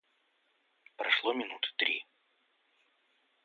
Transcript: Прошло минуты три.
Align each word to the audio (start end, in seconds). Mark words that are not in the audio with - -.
Прошло 0.95 1.33
минуты 1.33 1.69
три. 1.77 2.03